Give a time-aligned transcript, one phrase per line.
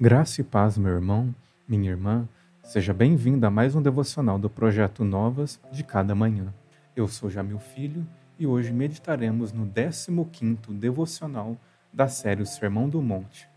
[0.00, 1.34] Graça e paz, meu irmão,
[1.66, 2.28] minha irmã,
[2.62, 6.54] seja bem-vindo a mais um devocional do projeto Novas de Cada Manhã.
[6.94, 8.06] Eu sou Jamil Filho
[8.38, 11.56] e hoje meditaremos no 15º devocional
[11.92, 13.48] da série O Sermão do Monte.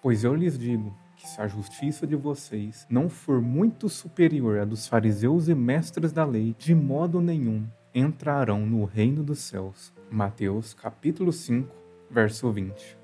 [0.00, 4.64] Pois eu lhes digo que se a justiça de vocês não for muito superior à
[4.64, 9.92] dos fariseus e mestres da lei, de modo nenhum entrarão no reino dos céus.
[10.10, 11.68] Mateus capítulo 5,
[12.10, 12.99] verso 20.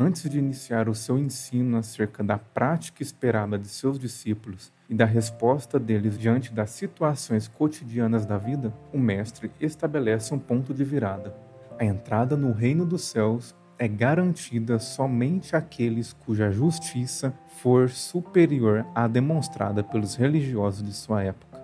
[0.00, 5.04] Antes de iniciar o seu ensino acerca da prática esperada de seus discípulos e da
[5.04, 11.34] resposta deles diante das situações cotidianas da vida, o Mestre estabelece um ponto de virada.
[11.80, 19.08] A entrada no reino dos céus é garantida somente àqueles cuja justiça for superior à
[19.08, 21.60] demonstrada pelos religiosos de sua época.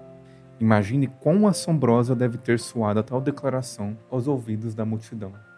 [0.59, 5.54] Imagine quão assombrosa deve ter soado a tal declaração aos ouvidos da multidão.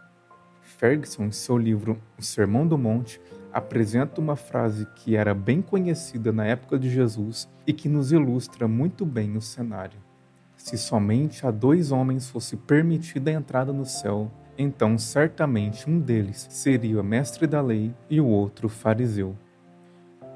[0.67, 3.21] Ferguson, em seu livro O Sermão do Monte,
[3.53, 8.69] apresenta uma frase que era bem conhecida na época de Jesus e que nos ilustra
[8.69, 9.99] muito bem o cenário.
[10.57, 16.47] Se somente a dois homens fosse permitida a entrada no céu, então certamente um deles
[16.51, 19.37] seria mestre da lei e o outro fariseu.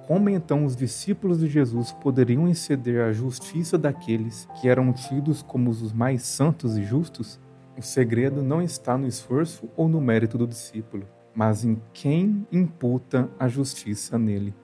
[0.07, 5.71] Como então os discípulos de Jesus poderiam exceder a justiça daqueles que eram tidos como
[5.71, 7.39] os mais santos e justos?
[7.81, 13.31] O segredo não está no esforço ou no mérito do discípulo, mas em quem imputa
[13.39, 14.55] a justiça nele.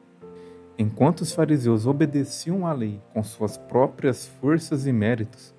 [0.79, 5.55] Enquanto os fariseus obedeciam à lei com suas próprias forças e méritos,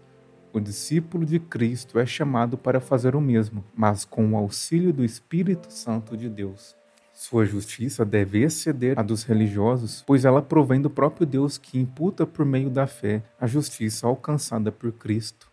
[0.54, 5.04] o discípulo de Cristo é chamado para fazer o mesmo, mas com o auxílio do
[5.04, 6.76] Espírito Santo de Deus.
[7.12, 12.24] Sua justiça deve exceder a dos religiosos, pois ela provém do próprio Deus que imputa
[12.24, 15.47] por meio da fé a justiça alcançada por Cristo.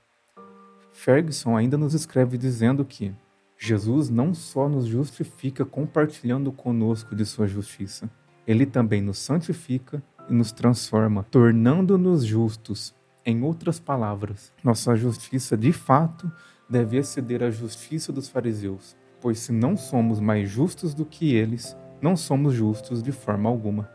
[1.04, 3.14] Ferguson ainda nos escreve dizendo que
[3.58, 8.08] Jesus não só nos justifica compartilhando conosco de sua justiça,
[8.46, 12.94] ele também nos santifica e nos transforma, tornando-nos justos.
[13.22, 16.32] Em outras palavras, nossa justiça de fato
[16.70, 21.76] deve exceder a justiça dos fariseus, pois se não somos mais justos do que eles,
[22.00, 23.90] não somos justos de forma alguma.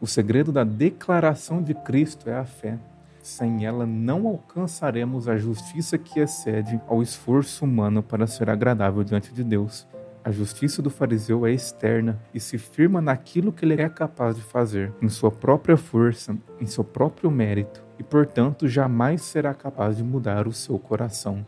[0.00, 2.78] O segredo da declaração de Cristo é a fé.
[3.24, 9.32] Sem ela, não alcançaremos a justiça que excede ao esforço humano para ser agradável diante
[9.32, 9.88] de Deus.
[10.22, 14.42] A justiça do fariseu é externa e se firma naquilo que ele é capaz de
[14.42, 20.04] fazer, em sua própria força, em seu próprio mérito, e portanto jamais será capaz de
[20.04, 21.46] mudar o seu coração.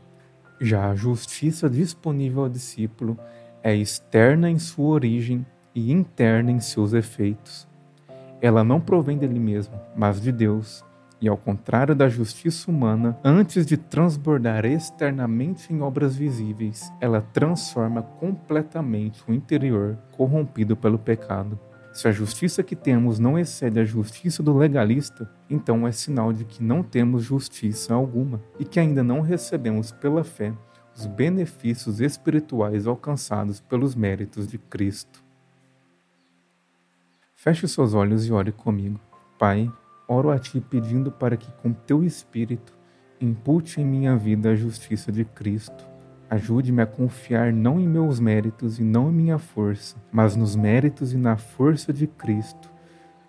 [0.59, 3.19] Já a justiça disponível ao discípulo
[3.62, 5.44] é externa em sua origem
[5.75, 7.69] e interna em seus efeitos.
[8.41, 10.85] Ela não provém dele mesmo, mas de Deus
[11.21, 18.03] e ao contrário da justiça humana, antes de transbordar externamente em obras visíveis, ela transforma
[18.03, 21.59] completamente o interior corrompido pelo pecado.
[21.93, 26.44] Se a justiça que temos não excede a justiça do legalista, então é sinal de
[26.44, 30.53] que não temos justiça alguma e que ainda não recebemos pela fé
[30.94, 35.25] os benefícios espirituais alcançados pelos méritos de Cristo.
[37.34, 39.00] Feche seus olhos e ore comigo.
[39.38, 39.71] Pai,
[40.09, 42.77] oro a Ti pedindo para que, com Teu Espírito,
[43.21, 45.84] impute em minha vida a justiça de Cristo.
[46.28, 51.12] Ajude-me a confiar não em meus méritos e não em minha força, mas nos méritos
[51.12, 52.69] e na força de Cristo.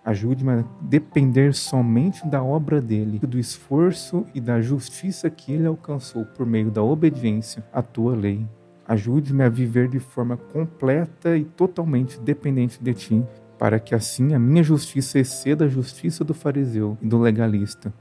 [0.04, 6.24] Ajude-me a depender somente da obra dele, do esforço e da justiça que ele alcançou
[6.24, 8.46] por meio da obediência à tua lei.
[8.86, 13.24] Ajude-me a viver de forma completa e totalmente dependente de ti,
[13.58, 17.92] para que assim a minha justiça exceda a justiça do fariseu e do legalista.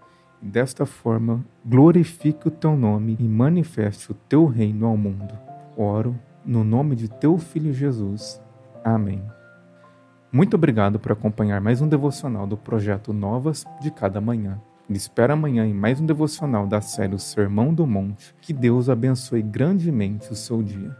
[0.41, 5.33] E desta forma, glorifique o teu nome e manifeste o teu reino ao mundo.
[5.75, 8.39] Oro no nome de teu filho Jesus.
[8.83, 9.21] Amém.
[10.31, 14.61] Muito obrigado por acompanhar mais um devocional do projeto Novas de Cada Manhã.
[14.87, 18.33] Me espera amanhã em mais um devocional da série O Sermão do Monte.
[18.39, 20.95] Que Deus abençoe grandemente o seu dia.